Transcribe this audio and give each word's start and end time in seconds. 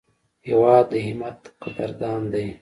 هېواد 0.47 0.85
د 0.91 0.93
همت 1.05 1.39
قدردان 1.63 2.21
دی. 2.33 2.45